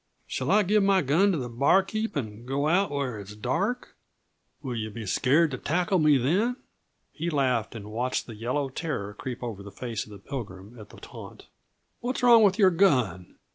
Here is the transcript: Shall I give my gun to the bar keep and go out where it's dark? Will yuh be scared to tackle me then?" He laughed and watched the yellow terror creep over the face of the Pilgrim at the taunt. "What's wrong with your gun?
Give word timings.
Shall 0.25 0.49
I 0.49 0.63
give 0.63 0.81
my 0.81 1.03
gun 1.03 1.31
to 1.31 1.37
the 1.37 1.47
bar 1.47 1.83
keep 1.83 2.15
and 2.15 2.43
go 2.47 2.67
out 2.67 2.89
where 2.89 3.19
it's 3.19 3.35
dark? 3.35 3.95
Will 4.63 4.75
yuh 4.75 4.89
be 4.89 5.05
scared 5.05 5.51
to 5.51 5.59
tackle 5.59 5.99
me 5.99 6.17
then?" 6.17 6.55
He 7.11 7.29
laughed 7.29 7.75
and 7.75 7.91
watched 7.91 8.25
the 8.25 8.33
yellow 8.33 8.69
terror 8.69 9.13
creep 9.13 9.43
over 9.43 9.61
the 9.61 9.69
face 9.71 10.03
of 10.05 10.09
the 10.09 10.17
Pilgrim 10.17 10.75
at 10.79 10.89
the 10.89 10.97
taunt. 10.97 11.45
"What's 11.99 12.23
wrong 12.23 12.41
with 12.41 12.57
your 12.57 12.71
gun? 12.71 13.35